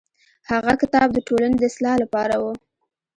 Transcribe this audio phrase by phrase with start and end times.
[0.51, 2.43] هغه کتاب د ټولنې د اصلاح لپاره و.